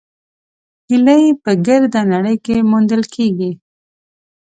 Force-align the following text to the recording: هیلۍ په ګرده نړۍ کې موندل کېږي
هیلۍ 0.89 1.23
په 1.43 1.51
ګرده 1.65 2.01
نړۍ 2.13 2.35
کې 2.45 2.55
موندل 2.71 3.03
کېږي 3.13 3.51